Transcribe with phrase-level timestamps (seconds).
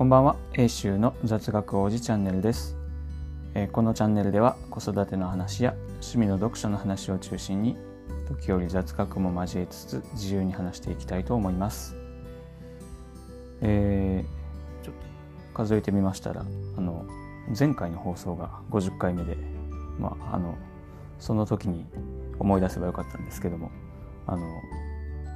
[0.00, 0.36] こんばんは。
[0.54, 2.74] 英州の雑学王子チャンネルです、
[3.52, 7.76] えー、このチャンネルでは子育ての話や趣味の読書の話を中心に
[8.26, 11.94] 時折雑学も交えつつ自由に話していきたいと思います。
[13.60, 15.02] えー、ちょっと
[15.52, 16.46] 数えてみましたら
[16.78, 17.04] あの
[17.48, 19.36] 前回の放送が50回目で
[19.98, 20.56] まああの
[21.18, 21.84] その時に
[22.38, 23.70] 思い出せばよかったんですけども
[24.26, 24.46] あの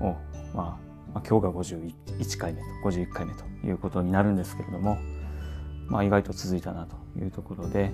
[0.00, 0.16] お
[0.52, 0.87] まあ
[1.18, 4.98] まあ、今日が51回目と51回目ということになるんですけれども、
[5.88, 7.90] まあ、意外と続いたなというところで、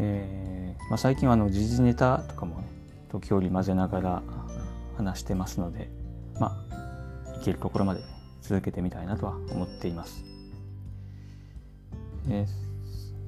[0.00, 2.66] えーまあ、最近はあの時事ネタとかもね
[3.12, 4.22] 時折混ぜながら
[4.96, 5.88] 話してますので
[6.40, 6.60] ま
[7.36, 8.00] あいけるところまで
[8.42, 10.24] 続けてみたいなとは思っています。
[12.28, 12.44] え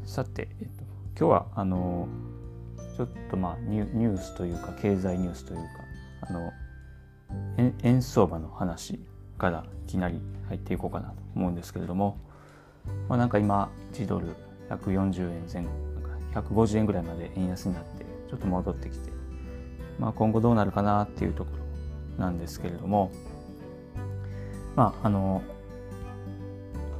[0.05, 0.83] ー、さて、えっと、
[1.17, 2.09] 今日はあの
[2.97, 5.63] ちょっとまあニュニュースというか経済ニュースというか
[6.23, 6.51] あの
[7.83, 9.01] 円相場の話
[9.39, 12.19] からいきなり入っていこうかなと思うんですけれども、
[13.09, 14.29] まあ、なんか今1ドル
[14.71, 15.87] 140円前後
[16.35, 19.11] 150円ぐらいまで円安になってちょっと戻ってきて、
[19.99, 21.51] まあ、今後どうなるかなっていうとこ
[22.19, 23.11] ろなんですけれども
[24.75, 25.43] まああの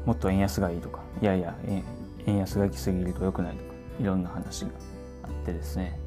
[0.07, 1.55] もっと円安がいいとかいやいや
[2.27, 4.71] 円安が行き過ぎると良くないとかいろんな話が
[5.25, 5.99] あってですね、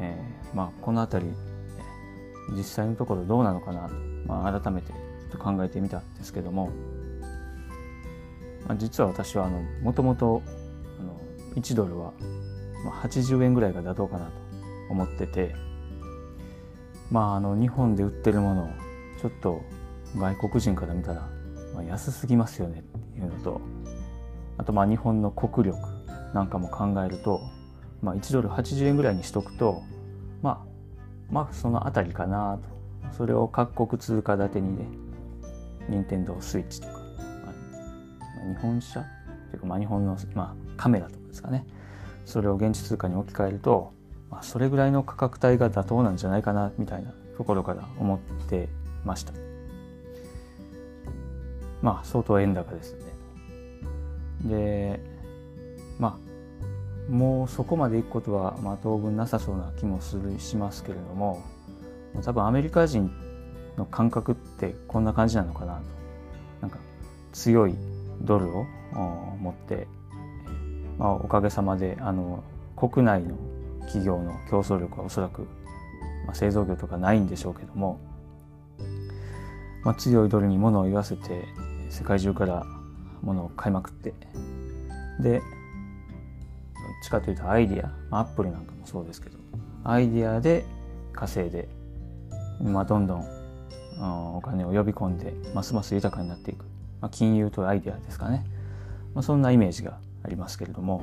[0.00, 1.32] えー、まあこの辺り
[2.50, 3.94] 実際のところどうなのかなと、
[4.26, 4.96] まあ、改めてちょ
[5.28, 6.70] っと考えてみたんですけども、
[8.66, 9.48] まあ、実は私は
[9.82, 10.42] もともと
[11.54, 12.12] 1ドルは
[13.02, 14.32] 80円ぐらいが妥当かなと
[14.90, 15.54] 思ってて
[17.10, 18.68] まああの日本で売ってるものを
[19.20, 19.62] ちょっと
[20.16, 21.28] 外国人から見たら、
[21.74, 23.60] まあ、安すぎますよねっていうのと
[24.58, 25.78] あとまあ日本の国力
[26.34, 27.40] なんかも考えると、
[28.02, 29.82] まあ、1ドル80円ぐらいにしとくと
[30.40, 30.71] まあ
[31.32, 32.82] まあその辺りかなと。
[33.16, 34.86] それを各国通貨建てにね
[35.88, 39.04] 任天堂スイッチとか、まあ、日本車
[39.50, 41.66] というか、まあ、日本の、まあ、カメラとかですかね。
[42.24, 43.92] それを現地通貨に置き換えると、
[44.30, 48.18] まあ、それぐらいの価格帯が妥当なんじゃないかなみたいなところから思っ
[48.48, 48.68] て
[49.04, 49.32] ました。
[51.82, 53.00] まあ相当円高ですね。
[54.44, 55.00] で
[55.98, 56.31] まあ
[57.12, 61.42] もうそこまで行くことは、まあ、当分なさそうな気もするしますけれども
[62.24, 63.10] 多分アメリカ人
[63.76, 65.82] の感覚ってこんな感じなのかなと。
[66.62, 66.78] なんか
[67.32, 67.74] 強い
[68.22, 68.64] ドルを
[69.38, 69.86] 持って、
[70.98, 72.42] まあ、おかげさまであの
[72.76, 73.36] 国内の
[73.80, 75.42] 企業の競争力はおそらく、
[76.24, 78.00] まあ、製造業とかないんでしょうけども、
[79.84, 81.44] まあ、強いドルに物を言わせて
[81.90, 82.64] 世界中から
[83.20, 84.14] 物を買いまくって
[85.20, 85.42] で
[87.02, 89.38] ちかというとアイディア、アップルなんかもそうですけど。
[89.84, 90.64] アイディアで
[91.12, 91.68] 稼いで、
[92.60, 96.64] まあ、どんどんお金を呼び込んでますます豊かになっていく、
[97.00, 98.44] まあ、金融とアイデアですかね、
[99.14, 101.02] まあ、そんなイメージがありますけれども、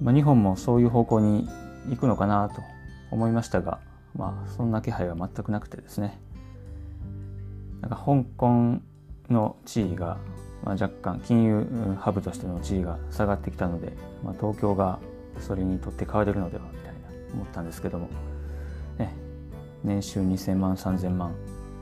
[0.00, 1.48] まあ、日本もそういう方向に
[1.88, 2.62] 行くのかなと
[3.10, 3.80] 思いましたが、
[4.16, 6.18] まあ、そんな気配は全くなくてですね。
[7.80, 8.80] なんか香港
[9.28, 10.18] の地位が
[10.64, 13.92] まあ、若干金融ハブとしての地位が下がってきたので、
[14.24, 15.00] まあ、東京が
[15.40, 17.00] それにとって変われるのではみたいな
[17.34, 18.08] 思ったんですけども、
[18.98, 19.14] ね、
[19.82, 21.34] 年収2000万3000万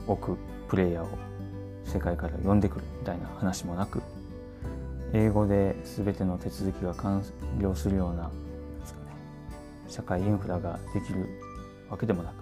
[0.07, 0.37] 億
[0.67, 1.09] プレイヤーを
[1.85, 4.01] 世界から呼んでくるみたいな話もなく
[5.13, 7.23] 英語で全ての手続きが完
[7.59, 8.29] 了するような、ね、
[9.87, 11.27] 社会インフラができる
[11.89, 12.35] わけでもなく、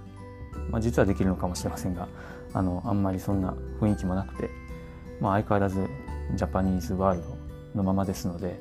[0.69, 2.07] まあ、実はできるのかもしれませんが
[2.53, 4.49] あのあんまりそんな雰囲気もなくて、
[5.19, 5.87] まあ、相変わらず
[6.35, 7.37] ジャパニーズワールド
[7.75, 8.59] のままですので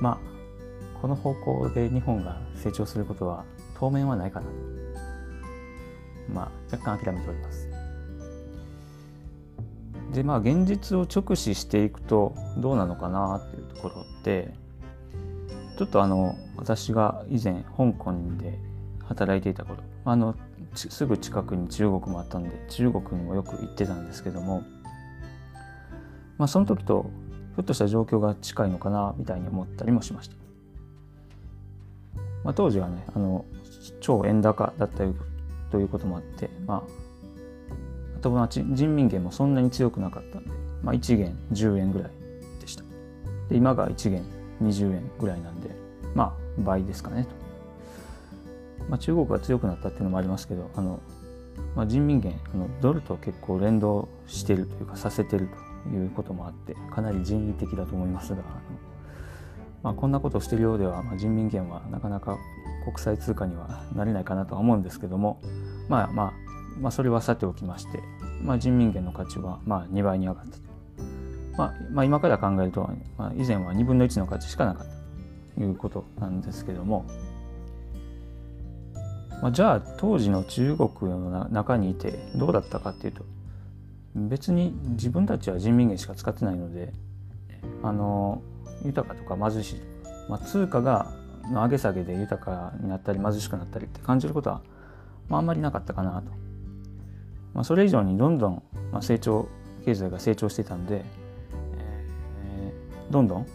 [0.00, 3.44] まあこの方向で日本が成長することは
[3.78, 4.52] 当面はないかなと。
[6.32, 7.68] まあ若干諦めております。
[10.12, 14.54] でまあ現実を直視していくとどうなのかなっていうところで
[15.78, 18.58] ちょっとあの私が以前香港で
[19.04, 20.34] 働いていた頃あの
[20.74, 24.62] すぐ近くに中国もあったので中国にもよく行ってたんですけども
[26.38, 27.10] まあ、その時と
[27.56, 30.36] ひょっとした状況が近いのかなみたいに思ったりもしました。
[32.44, 33.44] まあ、当時はねあの
[34.00, 35.04] 超円高だった
[35.70, 36.82] ということもあって、まあ、
[38.16, 38.64] あとは人
[38.94, 40.50] 民元もそんなに強くなかったんで、
[40.82, 42.10] まあ、1元10円ぐらい
[42.60, 42.84] でした。
[43.48, 44.24] で今が1元
[44.62, 45.70] 20円ぐらいなんで
[46.14, 47.30] まあ倍ですかねと。
[48.88, 51.00] まあ、中国が強くなったっていうのもありますけどあの、
[51.76, 58.42] まあ、人民元あのドルと結構連動してるというかさせてるということもあってかなり人為的だと思いますが、
[59.82, 62.38] まあ、こんなことをしているようでは、まあ、人民元はなかなか
[62.84, 65.40] 国際通貨にはなれないかなとは思うんですけども、
[65.88, 66.32] まあまあ、
[66.80, 68.00] まあそれはさておきまして、
[68.42, 70.68] まあ、人民元の価値はまあ2倍に上がったと。
[71.56, 74.92] まあ、まあ、今から考えると、まあ、以前は2分の1の価値しかなかった
[75.56, 77.04] ということなんですけども、
[79.42, 83.24] まあ、じゃあ当時の中国の中にいてどうだったかっていうと
[84.14, 86.92] 別に自分たちは人民元しか使ってないので
[87.82, 88.42] あの
[88.84, 91.10] 豊かとか貧しいまあ、通貨が
[91.50, 94.60] の上げ下げで豊かになったり貧しくなったりって感じることは、
[95.28, 96.30] まあ、あんまりなかったかなと、
[97.54, 98.62] まあ、それ以上にどんどん、
[98.92, 99.48] まあ、成長
[99.84, 101.04] 経済が成長していたんで、
[102.44, 103.46] えー、どんどん、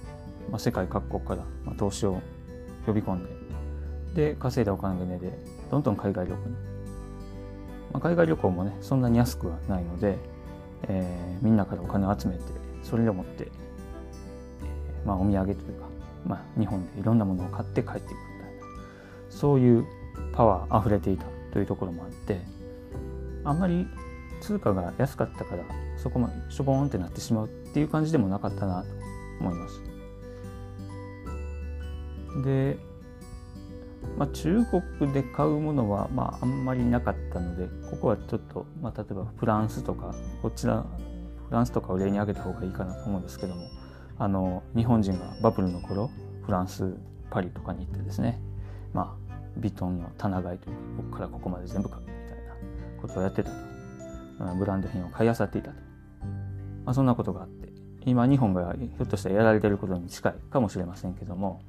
[0.49, 2.19] まあ、世界各国から、まあ、投資を
[2.87, 3.43] 呼び込んで
[4.31, 5.31] で稼いだお金で
[5.71, 6.55] どんどん海外旅行に、
[7.91, 10.17] まあ、海外旅行もねそんなに安くはないので、
[10.87, 12.43] えー、みんなからお金を集めて
[12.83, 13.47] それを持って、え、
[15.05, 15.93] まあ、お土産というか
[16.25, 18.17] まあ、日本でいろんなものを買って帰っていくみたい
[18.55, 18.65] な
[19.29, 19.85] そういう
[20.31, 22.39] パワー溢れていたというところもあって
[23.43, 23.87] あんまり
[24.41, 25.63] 通貨が安かったから
[25.97, 28.89] そこまでしょぼーんってなってしまうっていう感じでもなかったなと
[29.39, 29.81] 思います。
[32.43, 32.77] で、
[34.17, 34.63] まあ、中
[34.99, 40.85] 国で買うものは、まあ、あんまりなかったのでここはちょっと、まあ、例えばフランスとかこちら
[41.47, 43.67] フランスとかを例に挙げた方がいいかなと思うんですけども
[44.19, 46.11] あの日本人がバブルの頃
[46.45, 46.95] フランス
[47.31, 48.39] パリとかに行ってですね
[48.93, 53.73] まあヴィトンの棚買いというここからここまで全部買うみたいなことをやってたと。
[54.57, 55.75] ブランド品を買い漁っていたと、
[56.85, 57.69] まあ、そんなことがあって
[58.05, 61.61] 今日本がひょっとしたらやられてることに近いかもしれませんけども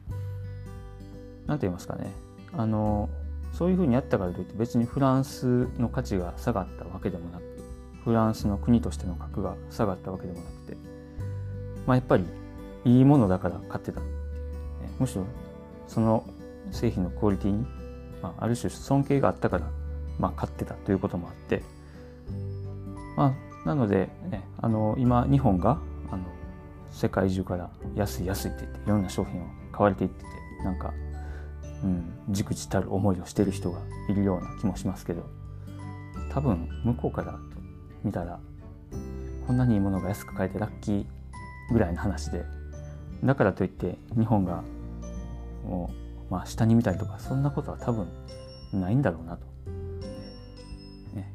[1.47, 2.11] 何て言いますかね。
[2.57, 3.09] あの
[3.53, 7.43] そういうふうにやったからといって別にフランスの価値が下がったわけでもなく
[8.05, 10.95] フランスの国としての格が下がったわけでもなくて
[11.87, 12.25] まあ、やっぱり
[12.85, 14.11] いいものだから買ってたって、
[14.99, 15.25] むしろ
[15.87, 16.25] その
[16.71, 17.67] 製品のクオリティに、
[18.23, 19.71] まあ、ある種尊敬があったから、
[20.19, 21.63] まあ、買ってたということもあって、
[23.17, 23.35] ま
[23.65, 25.79] あ、なので、ね、あの今日本が
[26.11, 26.25] あの
[26.91, 30.27] 世界中から安い安いって言っていろんな商品を買われていってて
[30.65, 30.95] なんか、
[31.85, 33.79] うん、じくじたる思いをしてる人が
[34.09, 35.23] いるような気もしますけど
[36.31, 37.39] 多分向こうから
[38.03, 38.41] 見たら
[39.47, 41.07] こんなにいいものが安く買えてラッキー
[41.71, 42.45] ぐらいの話で
[43.23, 44.65] だからといって日本が
[45.67, 45.91] も
[46.29, 48.09] う、まあ、下に見たりとかそんなことは多分
[48.73, 49.47] ないんだろうなと、
[51.15, 51.33] ね、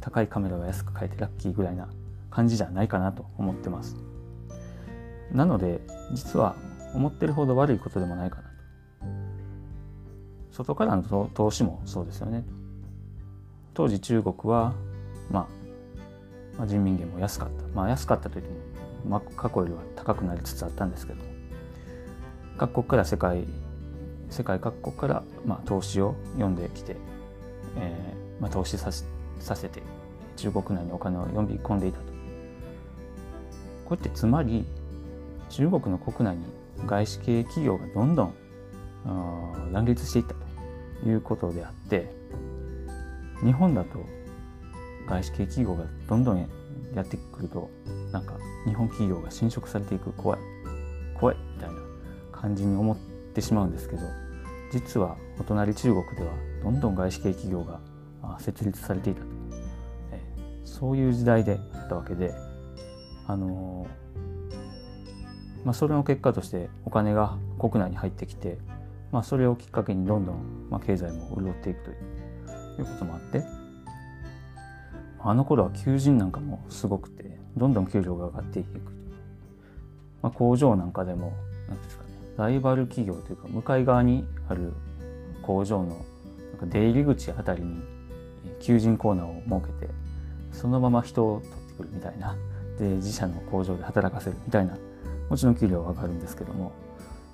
[0.00, 1.88] 高いカメラが安く買えてラッキーぐらいな
[2.30, 3.96] 感じじゃないかなと思ってます。
[5.30, 5.80] なので
[6.12, 6.56] 実は
[6.94, 8.43] 思ってるほど悪いことでもないかな。
[10.54, 12.44] 外からの投資もそうですよね。
[13.74, 14.72] 当時中国は、
[15.30, 15.46] まあ、
[16.58, 17.66] まあ人民元も安かった。
[17.74, 18.74] まあ安かったといっても
[19.08, 21.22] まあ、過去よりは高くなりつつあったんですけど
[22.56, 23.44] 各国から世界
[24.30, 26.96] 世界各国から、まあ、投資を読んできて、
[27.76, 29.04] えーまあ、投資させ
[29.40, 29.82] させて
[30.36, 32.04] 中国内にお金を呼び込んでいたと。
[33.84, 34.64] これってつまり
[35.50, 36.44] 中国の国内に
[36.86, 38.32] 外資系企業がどんどん
[39.72, 40.43] 乱立していったと。
[41.06, 42.08] いうことであって
[43.42, 44.04] 日本だと
[45.08, 46.48] 外資系企業がどんどん
[46.94, 47.70] やってくると
[48.12, 48.34] なんか
[48.66, 50.38] 日本企業が侵食されていく怖い
[51.18, 51.76] 怖いみたいな
[52.32, 52.96] 感じに思っ
[53.34, 54.02] てしまうんですけど
[54.72, 56.32] 実はお隣中国では
[56.62, 57.80] どんどん外資系企業が
[58.40, 59.26] 設立されていたと、
[60.64, 62.34] そういう時代であったわけで
[63.26, 63.86] あの
[65.64, 68.58] まあ、それの結果としてお金が国内に入ってきて、
[69.14, 71.94] まあ、それをきっかけにどんどん、まあ、経済も潤っていくとい
[72.82, 73.44] うこともあって
[75.20, 78.80] あの頃は求人なんかもすごくてどんどん給料が上がっていく。
[80.20, 81.32] まあ、工場なんかでも、
[81.68, 84.72] なんですかね、ライバル企業というか、向かい側にある
[85.42, 85.96] 工場のなん
[86.58, 87.80] か出入り口あたりに
[88.60, 89.92] 求人コーナーを設けて、
[90.50, 92.36] そのまま人を取ってくるみたいな、
[92.80, 94.76] で、自社の工場で働かせるみたいな、
[95.30, 96.72] もちろん給料は上がるんですけども、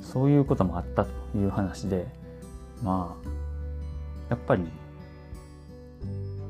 [0.01, 2.07] そういうこともあったという話で、
[2.83, 3.29] まあ、
[4.31, 4.65] やっぱり、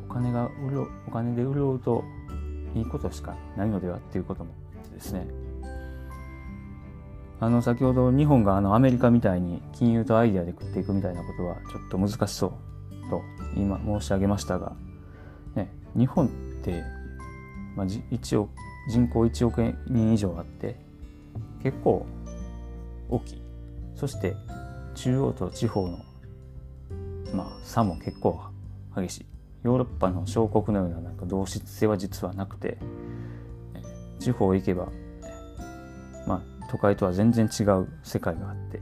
[0.09, 2.04] お金が潤う、お金で潤うと
[2.75, 4.52] いいことしかないのではっていうことも
[4.92, 5.26] ですね。
[7.42, 13.23] あの先ほど日本があのアメリカみたいに金融とアイデアで食っていくみたいなことはちょっと難しそうと
[13.57, 14.75] 今申し上げましたが、
[15.54, 16.28] ね、日本っ
[16.62, 16.85] て、
[17.76, 18.50] まあ、一億
[18.90, 20.76] 人口1億人以上あって
[21.62, 22.04] 結構
[23.11, 23.43] 大きい
[23.95, 24.35] そして
[24.95, 25.99] 中央と地方の、
[27.35, 28.40] まあ、差も結構
[28.97, 29.26] 激しい。
[29.62, 32.79] ヨーロッパの小国のようななんか同質性は実はなくて
[34.19, 34.88] 地方行けば、
[36.26, 38.81] まあ、都会とは全然違う世界があって、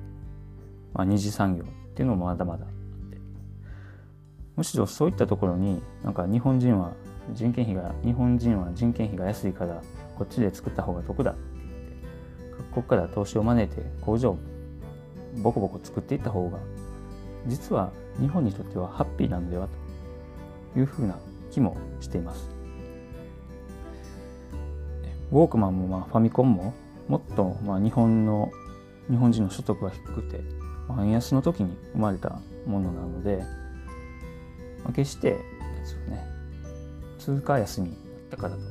[0.94, 2.70] まあ、二次産業っていうのもまだまだあっ
[3.11, 3.18] て。
[4.56, 6.92] むしろそういったところになんか日本人は
[7.32, 9.82] 人件費が日本人は人件費が安いから
[10.16, 11.35] こっちで作った方が得だ。
[12.72, 14.38] ここから投資を招いて工場を
[15.42, 16.58] ボコボコ作っていった方が
[17.46, 19.68] 実は日本にとってはハッピーなのでは
[20.75, 21.18] というふうな
[21.50, 22.48] 気もしています。
[25.30, 26.72] ウォークマンもまあファミコンも
[27.06, 28.50] もっとまあ日本の
[29.10, 30.40] 日本人の所得が低くて、
[31.00, 33.42] 円安の時に生まれたものなので、
[34.84, 35.38] まあ、決してで
[35.87, 36.25] すよね
[37.18, 37.96] 通貨安になっ
[38.30, 38.64] たからとい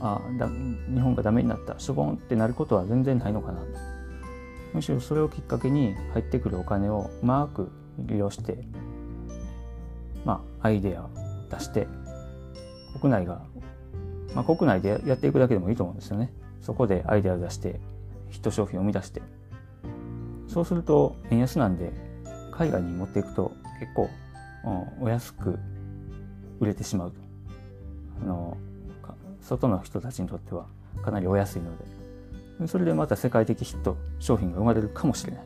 [0.00, 1.78] あだ日本がダメになった。
[1.78, 3.60] しょぼんってなることは全然ないのかな。
[4.72, 8.58] むしろそれをきっかけに入ってくるお金をうまく利用して
[10.24, 11.10] まあアイデアを
[11.50, 11.86] 出して
[13.00, 13.42] 国内が
[14.34, 16.32] まあ、国内でやっていくだけでもいいと思うんですよね。
[16.60, 17.78] そこでアイデアを出して
[18.30, 19.22] ヒット商品を生み出して。
[20.48, 21.92] そうすると円安なんで
[22.52, 24.10] 海外に持っていくと結構、
[25.00, 25.58] うん、お安く
[26.60, 27.16] 売れてしまうと。
[28.22, 28.56] あの
[29.44, 30.66] 外の人たちにとっては
[31.04, 31.70] かなりお安いの
[32.58, 35.44] でそれでまた世界的ヒット商品が生まれるかもしれない。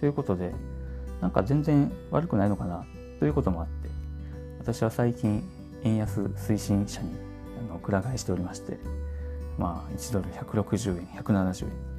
[0.00, 0.52] ということで
[1.20, 2.84] なんか全然悪くないのかな
[3.18, 3.88] ということもあって
[4.58, 5.42] 私は最近
[5.84, 7.10] 円安推進者に
[7.70, 8.78] あのくら替えしておりまして
[9.58, 11.96] まあ1ドル160円170円。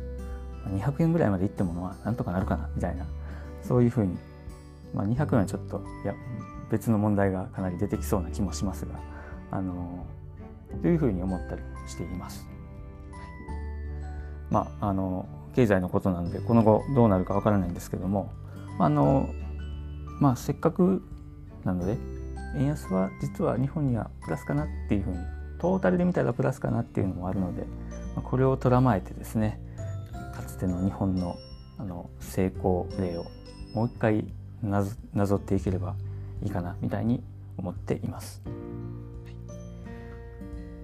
[0.76, 3.06] 200円ぐらいまでいってものはなんとかなるかなみたいな
[3.64, 4.18] そういうふうに、
[4.94, 6.14] まあ、200円はちょっといや
[6.70, 8.92] 別の問題がかなり出てきそうな気もしますが
[9.52, 10.06] あの
[10.82, 12.48] というふうに思ったりしています。
[14.50, 18.32] まああの経済のことなのでこの後どうなるかわからないんですけども
[18.80, 19.28] あの
[20.20, 21.04] まあせっかく
[21.64, 21.98] なので
[22.56, 25.18] 円安は実は日本にはプラスかなっていうふうに
[25.60, 27.66] トータルで見たらプラスかなっていうのもあるので
[28.24, 29.60] これをとらまえてですね
[30.36, 31.36] かつての日本の
[31.80, 33.26] あの成功例を
[33.74, 34.26] もう一回
[34.64, 35.96] なぞっていければ
[36.44, 37.24] いいかなみたいに
[37.58, 38.42] 思っています。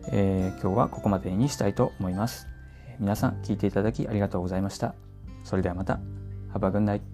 [0.07, 2.47] えー、今日はここまでにしたいと思います。
[2.99, 4.95] 皆さん聞いていただきありがとうございました。
[5.43, 5.99] それではまた。
[6.53, 7.12] Have a good night.